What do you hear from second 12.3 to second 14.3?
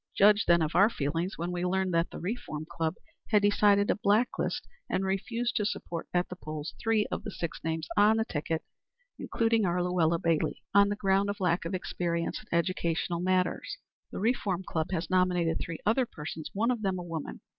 in educational matters. The